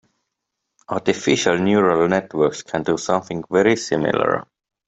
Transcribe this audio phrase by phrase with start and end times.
[0.89, 4.47] Artificial neural networks can do something very similar.